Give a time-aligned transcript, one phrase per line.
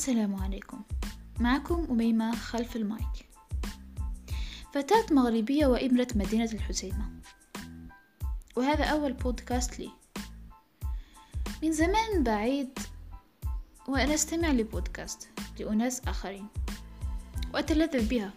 [0.00, 0.82] السلام عليكم.
[1.40, 3.28] معكم أميمة خلف المايك.
[4.74, 7.10] فتاة مغربية وإبنة مدينة الحسيمة.
[8.56, 9.90] وهذا أول بودكاست لي.
[11.62, 12.78] من زمان بعيد
[13.88, 15.28] وأنا أستمع لبودكاست
[15.58, 16.48] لأناس آخرين.
[17.54, 18.32] وأتلذذ بها.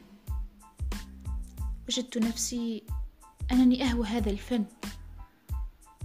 [1.87, 2.83] وجدت نفسي
[3.51, 4.65] أنني أهوى هذا الفن.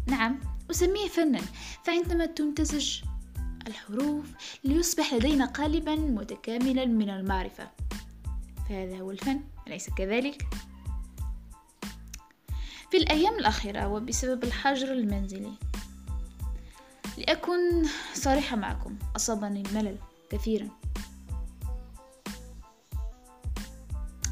[0.06, 1.40] نعم أسميه فنا.
[1.84, 3.07] فعندما تمتزج
[3.68, 4.26] الحروف
[4.64, 7.70] ليصبح لدينا قالبا متكاملا من المعرفة.
[8.68, 10.46] فهذا هو الفن أليس كذلك؟
[12.90, 15.52] في الأيام الأخيرة وبسبب الحجر المنزلي.
[17.18, 19.98] لأكون صريحة معكم أصابني الملل
[20.30, 20.68] كثيرا.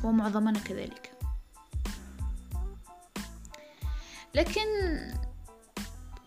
[0.04, 1.12] ومعظمنا كذلك.
[4.34, 4.62] لكن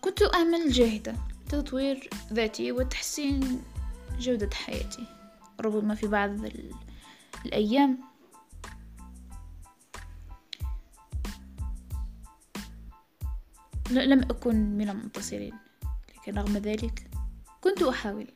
[0.00, 3.62] كنت أعمل جاهدة تطوير ذاتي وتحسين
[4.18, 5.06] جودة حياتي
[5.60, 6.30] ربما في بعض
[7.46, 7.98] الأيام.
[13.90, 15.54] لم أكن من المنتصرين
[16.16, 17.10] لكن رغم ذلك
[17.60, 18.26] كنت أحاول.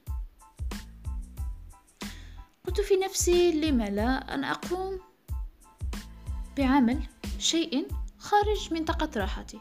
[2.66, 5.00] قلت في نفسي لم لا أن أقوم
[6.56, 7.02] بعمل
[7.38, 9.60] شيء خارج منطقة راحتي.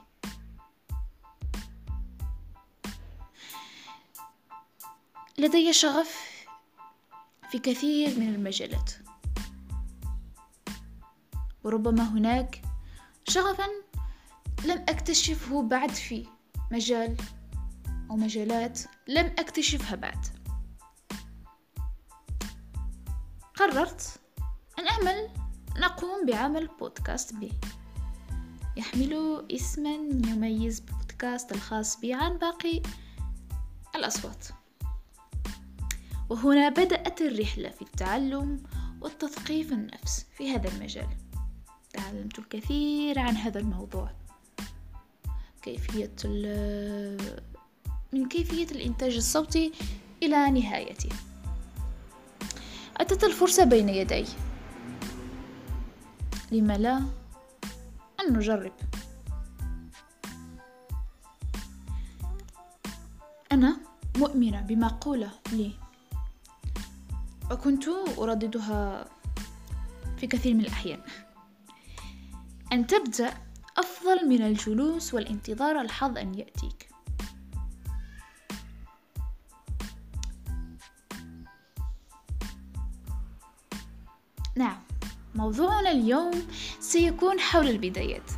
[5.44, 6.46] لدي شغف
[7.52, 8.92] في كثير من المجالات.
[11.64, 12.62] وربما هناك
[13.28, 13.68] شغفا
[14.66, 16.28] لم أكتشفه بعد في
[16.72, 17.18] مجال
[18.10, 20.26] أو مجالات لم أكتشفها بعد.
[23.56, 24.20] قررت
[24.80, 25.30] أن أعمل
[25.78, 27.52] نقوم بعمل بودكاست بي
[28.78, 29.94] يحمل اسما
[30.30, 32.82] يميز بودكاست الخاص بي عن باقي
[33.96, 34.62] الأصوات.
[36.34, 38.63] وهنا بدأت الرحلة في التعلم
[39.02, 41.08] والتثقيف النفس في هذا المجال.
[41.94, 44.12] تعلمت الكثير عن هذا الموضوع.
[45.62, 46.12] كيفية
[48.13, 49.72] من كيفية الإنتاج الصوتي
[50.24, 51.09] إلى نهايته
[52.97, 54.25] أتت الفرصة بين يدي.
[56.52, 56.97] لم لا
[58.19, 58.74] أن نجرب.
[63.52, 63.78] أنا
[64.18, 65.83] مؤمنة بمقولة لي.
[67.53, 67.84] وكنت
[68.19, 69.06] أرددها
[70.18, 71.00] في كثير من الأحيان.
[72.74, 73.34] أن تبدأ
[73.78, 76.90] أفضل من الجلوس والانتظار الحظ أن يأتيك.
[84.56, 84.81] نعم
[85.35, 86.47] موضوعنا اليوم
[86.80, 88.31] سيكون حول البدايات.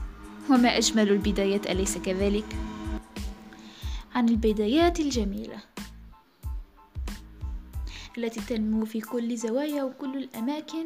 [0.49, 2.55] وما أجمل البدايات أليس كذلك؟
[4.15, 5.74] عن البدايات الجميلة.
[8.17, 10.85] التي تنمو في كل زوايا وكل الأماكن.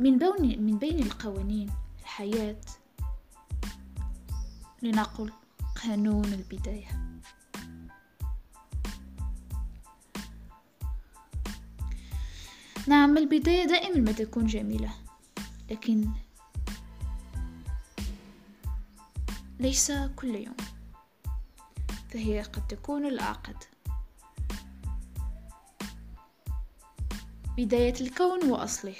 [0.00, 2.60] من بين من بين القوانين الحياة.
[4.82, 5.32] لنقل
[5.82, 7.06] قانون البداية.
[12.86, 14.94] نعم البداية دائما ما تكون جميلة
[15.70, 16.08] لكن
[19.60, 20.75] ليس كل يوم.
[22.16, 23.64] فهي قد تكون الأعقد
[27.56, 28.94] بداية الكون وأصله.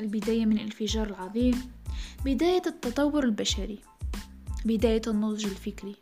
[0.00, 1.72] البداية من الانفجار العظيم.
[2.24, 3.78] بداية التطور البشري.
[4.64, 5.96] بداية النضج الفكري.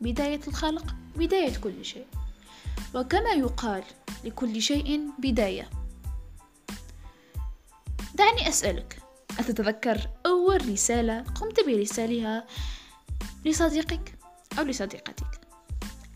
[0.00, 0.94] بداية الخلق.
[1.16, 2.06] بداية كل شيء.
[2.94, 3.84] وكما يقال
[4.24, 5.70] لكل شيء بداية.
[8.14, 9.02] دعني أسألك
[9.38, 12.46] أتتذكر أول رسالة قمت برسالها
[13.44, 14.17] لصديقك؟
[14.58, 15.40] أو لصديقتك.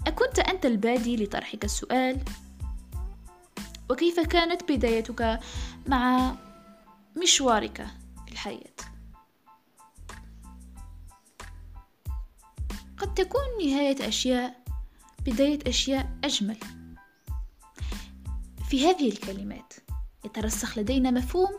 [0.06, 2.20] أكنت أنت البادي لطرحك السؤال؟
[3.90, 5.40] وكيف كانت بدايتك
[5.86, 6.34] مع
[7.22, 7.86] مشوارك
[8.26, 8.74] في الحياة؟
[12.98, 14.62] قد تكون نهاية أشياء
[15.26, 16.56] بداية أشياء أجمل.
[18.68, 19.74] في هذه الكلمات
[20.24, 21.50] يترسخ لدينا مفهوم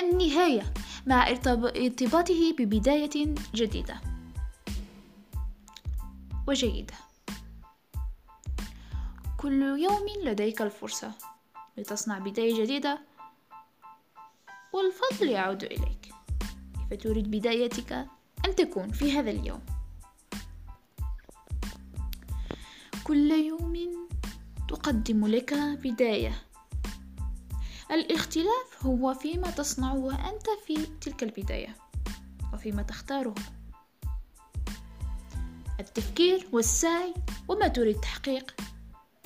[0.00, 0.74] النهاية
[1.06, 4.13] مع ارتباطه ببداية جديدة.
[6.48, 6.94] وجيدة.
[9.36, 11.12] كل يوم لديك الفرصة
[11.76, 12.98] لتصنع بداية جديدة
[14.72, 16.14] والفضل يعود إليك.
[16.90, 17.92] كيف تريد بدايتك؟
[18.46, 19.60] أن تكون في هذا اليوم.
[23.04, 24.08] كل يوم
[24.68, 26.42] تقدم لك بداية.
[27.90, 31.76] الاختلاف هو فيما تصنعه أنت في تلك البداية
[32.54, 33.34] وفيما تختاره.
[35.98, 37.14] التفكير والسعي
[37.48, 38.54] وما تريد تحقيق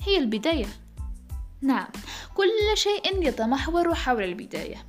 [0.01, 0.67] هي البداية.
[1.61, 1.87] نعم
[2.35, 4.85] كل شيء يتمحور حول البداية.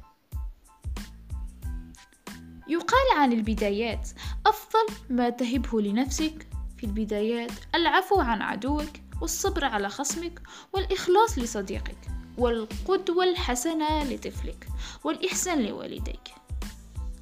[2.68, 4.10] يقال عن البدايات
[4.46, 6.46] أفضل ما تهبه لنفسك.
[6.78, 8.90] في البدايات العفو عن عدوك
[9.20, 10.42] والصبر على خصمك
[10.72, 11.98] والإخلاص لصديقك
[12.38, 14.68] والقدوة الحسنة لطفلك
[15.04, 16.34] والإحسان لوالديك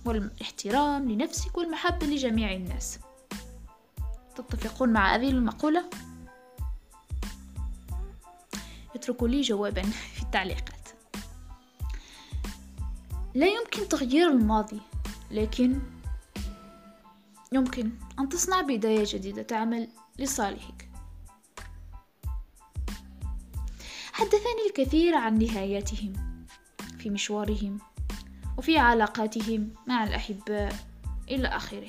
[0.05, 2.99] والإحترام لنفسك والمحبة لجميع الناس.
[4.43, 5.91] تتفقون مع هذه المقولة؟
[8.95, 10.89] اتركوا لي جوابا في التعليقات.
[13.35, 14.81] لا يمكن تغيير الماضي
[15.31, 15.81] لكن
[17.53, 19.89] يمكن أن تصنع بداية جديدة تعمل
[20.19, 20.89] لصالحك.
[24.13, 26.13] حدثني الكثير عن نهاياتهم
[26.99, 27.79] في مشوارهم
[28.59, 30.77] وفي علاقاتهم مع الأحباء
[31.29, 31.89] إلى آخره.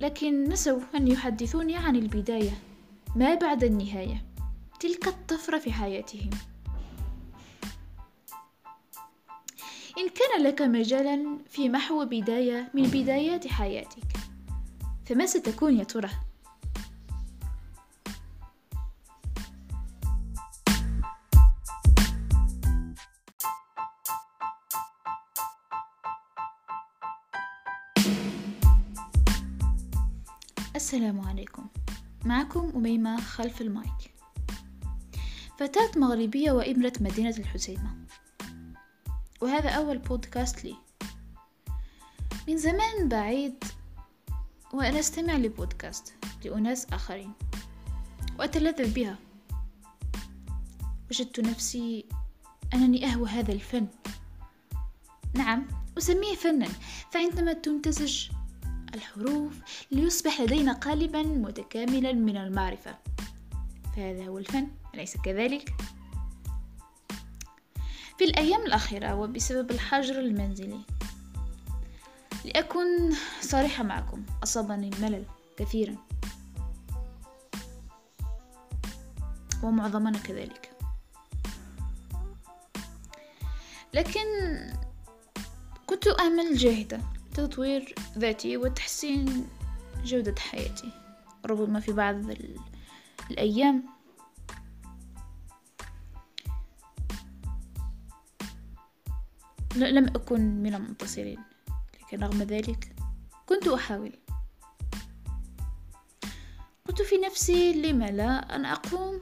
[0.00, 2.58] لكن نسوا أن يحدثوني عن البداية
[3.16, 4.24] ما بعد النهاية
[4.80, 6.30] تلك الطفرة في حياتهم
[9.98, 14.12] إن كان لك مجالا في محو بداية من بدايات حياتك
[15.06, 16.10] فما ستكون يا ترى؟
[30.86, 31.66] السلام عليكم.
[32.24, 34.14] معكم أميمة خلف المايك.
[35.58, 37.96] فتاة مغربية وإبرة مدينة الحسيمة.
[39.40, 40.74] وهذا أول بودكاست لي.
[42.48, 43.64] من زمان بعيد
[44.72, 47.32] وأنا أستمع لبودكاست لأناس آخرين.
[48.38, 49.18] وأتلذذ بها.
[51.10, 52.04] وجدت نفسي
[52.74, 53.86] أنني أهوى هذا الفن.
[55.34, 55.66] نعم
[55.98, 56.68] أسميه فنا.
[57.10, 58.35] فعندما تمتزج
[58.96, 59.52] الحروف
[59.90, 62.94] ليصبح لدينا قالبا متكاملا من المعرفة.
[63.96, 65.74] فهذا هو الفن أليس كذلك؟
[68.18, 70.80] في الأيام الأخيرة وبسبب الحجر المنزلي.
[72.44, 75.24] لأكون صريحة معكم أصابني الملل
[75.56, 75.96] كثيرا.
[79.62, 80.70] ومعظمنا كذلك.
[83.94, 84.20] لكن
[85.86, 89.48] كنت أعمل جاهدة تطوير ذاتي وتحسين
[90.04, 90.92] جودة حياتي
[91.46, 92.14] ربما في بعض
[93.30, 93.84] الأيام.
[99.76, 101.38] لم أكن من المنتصرين
[102.02, 102.96] لكن رغم ذلك
[103.46, 104.12] كنت أحاول.
[106.88, 109.20] قلت في نفسي لم لا أن أقوم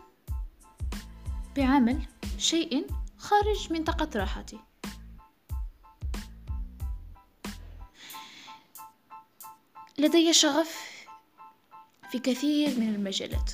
[1.57, 2.07] بعمل
[2.39, 2.87] شيء
[3.19, 4.59] خارج منطقة راحتي؟
[9.99, 11.07] لدي شغف
[12.11, 13.53] في كثير من المجالات.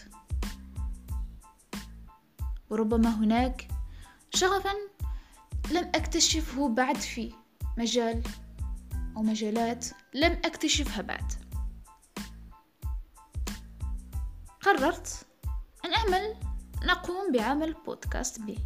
[2.71, 3.69] وربما هناك
[4.35, 4.73] شغفا
[5.71, 7.33] لم أكتشفه بعد في
[7.79, 8.23] مجال
[9.17, 11.33] أو مجالات لم أكتشفها بعد.
[14.61, 15.27] قررت
[15.85, 16.37] أن أعمل
[16.85, 18.59] نقوم بعمل بودكاست بي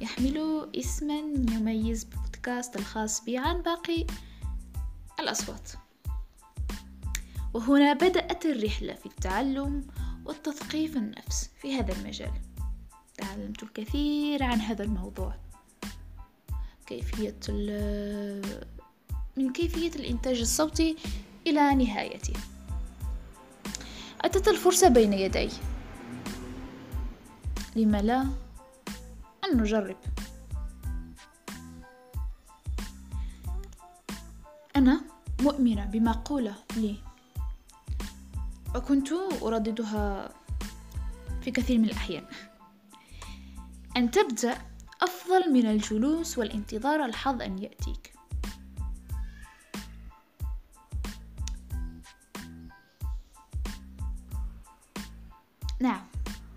[0.00, 1.18] يحمل اسما
[1.52, 4.06] يميز بودكاست الخاص بي عن باقي
[5.20, 5.87] الأصوات.
[7.54, 9.86] وهنا بدأت الرحلة في التعلم
[10.24, 12.32] والتثقيف النفس في هذا المجال.
[13.14, 15.34] تعلمت الكثير عن هذا الموضوع.
[16.86, 17.38] كيفية
[19.36, 20.96] من كيفية الإنتاج الصوتي
[21.46, 22.32] إلى نهايته
[24.20, 25.48] أتت الفرصة بين يدي.
[27.76, 28.20] لم لا؟
[29.44, 29.96] أن نجرب.
[34.76, 35.00] أنا
[35.40, 37.07] مؤمنة بمقولة لي.
[38.74, 39.08] وكنت
[39.42, 40.34] أرددها
[41.42, 42.24] في كثير من الأحيان.
[43.96, 44.58] أن تبدأ
[45.02, 48.12] أفضل من الجلوس والانتظار الحظ أن يأتيك.
[55.80, 56.06] نعم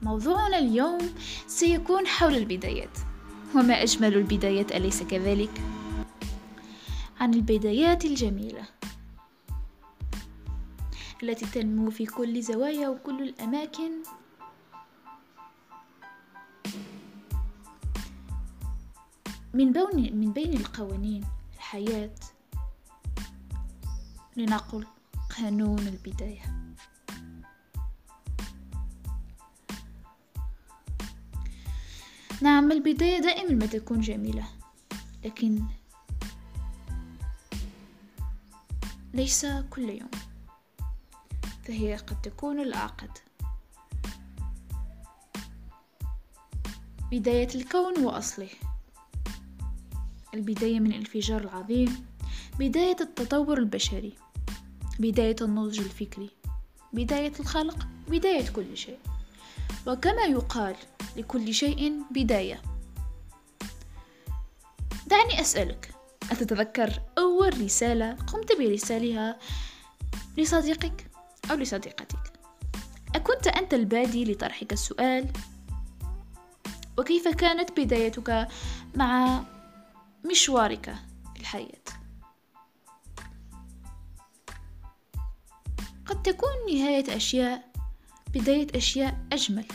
[0.02, 1.14] موضوعنا اليوم
[1.48, 2.98] سيكون حول البدايات.
[3.56, 5.62] وما أجمل البدايات أليس كذلك؟
[7.20, 8.81] عن البدايات الجميلة.
[11.24, 13.92] التي تنمو في كل زوايا وكل الأماكن.
[19.54, 21.26] من بين من بين القوانين
[21.56, 22.16] الحياة.
[24.38, 24.88] لنقل
[25.38, 26.62] قانون البداية.
[32.42, 34.48] نعم البداية دائما ما تكون جميلة
[35.26, 35.64] لكن
[39.14, 40.31] ليس كل يوم.
[41.72, 43.18] فهي قد تكون الأعقد
[47.12, 48.50] بداية الكون وأصله.
[50.34, 52.06] البداية من الانفجار العظيم.
[52.60, 54.14] بداية التطور البشري.
[55.00, 56.30] بداية النضج الفكري.
[56.94, 57.88] بداية الخلق.
[58.08, 59.00] بداية كل شيء.
[59.88, 60.76] وكما يقال
[61.18, 62.62] لكل شيء بداية.
[65.08, 65.94] دعني أسألك
[66.32, 69.40] أتتذكر أول رسالة قمت برسالها
[70.38, 71.11] لصديقك؟
[71.52, 72.34] أو لصديقتك.
[73.16, 75.28] أكنت أنت البادي لطرحك السؤال؟
[76.98, 78.48] وكيف كانت بدايتك
[78.96, 79.44] مع
[80.32, 80.96] مشوارك
[81.34, 81.82] في الحياة؟
[86.06, 87.72] قد تكون نهاية أشياء
[88.34, 89.66] بداية أشياء أجمل.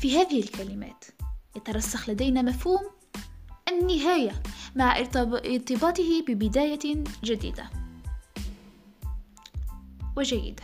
[0.00, 1.04] في هذه الكلمات
[1.56, 2.90] يترسخ لدينا مفهوم
[3.68, 4.42] النهاية
[4.76, 7.83] مع ارتباطه ببداية جديدة.
[10.16, 10.62] وجيدة.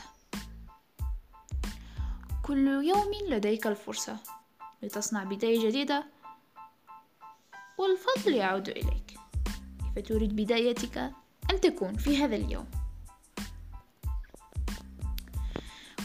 [2.42, 4.16] كل يوم لديك الفرصة
[4.82, 6.04] لتصنع بداية جديدة
[7.78, 9.18] والفضل يعود إليك.
[9.94, 10.98] كيف تريد بدايتك
[11.50, 12.66] أن تكون في هذا اليوم؟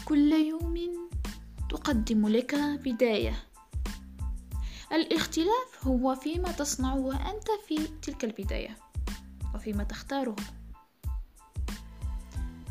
[0.04, 1.08] كل يوم
[1.70, 3.42] تقدم لك بداية.
[4.92, 8.76] الاختلاف هو فيما تصنعه أنت في تلك البداية
[9.54, 10.36] وفيما تختاره.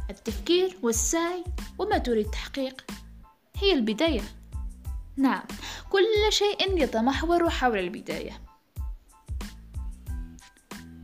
[0.09, 1.43] التفكير والسعي
[1.77, 2.85] وما تريد تحقيق
[3.55, 4.24] هي البداية.
[5.17, 5.43] نعم
[5.89, 8.41] كل شيء يتمحور حول البداية.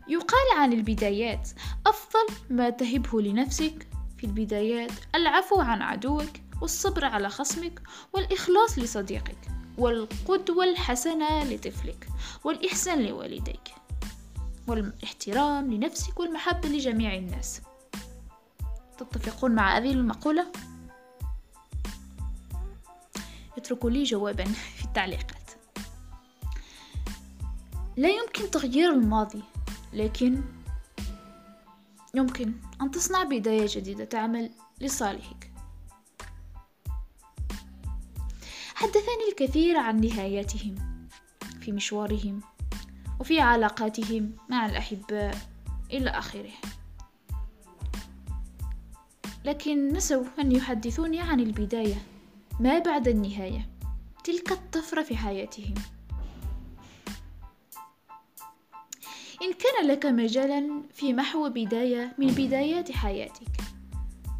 [0.08, 1.50] يقال عن البدايات
[1.88, 3.88] أفضل ما تهبه لنفسك.
[4.22, 6.30] في البدايات العفو عن عدوك
[6.62, 7.82] والصبر على خصمك
[8.14, 9.38] والإخلاص لصديقك
[9.78, 12.08] والقدوة الحسنة لطفلك
[12.44, 13.74] والإحسان لوالديك
[14.68, 17.62] والإحترام لنفسك والمحبة لجميع الناس.
[19.04, 20.52] تتفقون مع هذه المقولة؟
[23.58, 24.44] اتركوا لي جوابا
[24.78, 25.52] في التعليقات.
[27.98, 29.44] لا يمكن تغيير الماضي
[29.94, 30.42] لكن
[32.14, 35.52] يمكن أن تصنع بداية جديدة تعمل لصالحك.
[38.76, 40.76] حدثني الكثير عن نهاياتهم
[41.62, 42.42] في مشوارهم
[43.20, 45.38] وفي علاقاتهم مع الأحباء
[45.92, 46.52] إلى آخره.
[49.46, 51.96] لكن نسوا أن يحدثوني عن البداية
[52.60, 53.70] ما بعد النهاية
[54.24, 55.74] تلك الطفرة في حياتهم.
[59.42, 63.52] إن كان لك مجالا في محو بداية من بدايات حياتك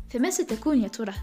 [0.10, 1.14] فما ستكون يا ترى؟